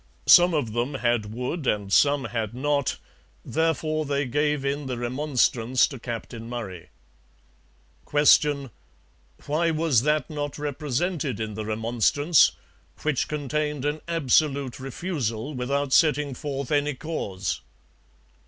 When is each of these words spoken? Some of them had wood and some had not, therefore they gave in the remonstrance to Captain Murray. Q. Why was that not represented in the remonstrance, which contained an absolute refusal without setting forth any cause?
Some 0.25 0.55
of 0.55 0.73
them 0.73 0.95
had 0.95 1.31
wood 1.31 1.67
and 1.67 1.93
some 1.93 2.25
had 2.25 2.55
not, 2.55 2.97
therefore 3.45 4.03
they 4.03 4.25
gave 4.25 4.65
in 4.65 4.87
the 4.87 4.97
remonstrance 4.97 5.85
to 5.89 5.99
Captain 5.99 6.49
Murray. 6.49 6.89
Q. 8.09 8.71
Why 9.45 9.69
was 9.69 10.01
that 10.01 10.27
not 10.27 10.57
represented 10.57 11.39
in 11.39 11.53
the 11.53 11.65
remonstrance, 11.67 12.53
which 13.03 13.27
contained 13.27 13.85
an 13.85 14.01
absolute 14.07 14.79
refusal 14.79 15.53
without 15.53 15.93
setting 15.93 16.33
forth 16.33 16.71
any 16.71 16.95
cause? 16.95 17.61